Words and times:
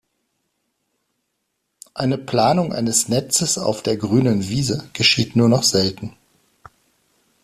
Eine 1.93 2.17
Planung 2.17 2.73
eines 2.73 3.07
Netzes 3.07 3.59
auf 3.59 3.83
der 3.83 3.97
„grünen 3.97 4.49
Wiese“ 4.49 4.89
geschieht 4.93 5.35
nur 5.35 5.47
noch 5.47 5.61
selten. 5.61 6.15